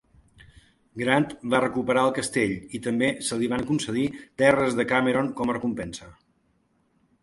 [1.01, 4.09] Grant va recuperar el castell, i també se li van concedir
[4.45, 6.15] terres de Cameron com a recompensa.